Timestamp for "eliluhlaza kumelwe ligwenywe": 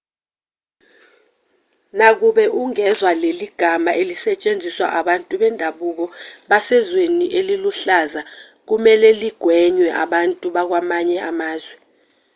7.39-9.87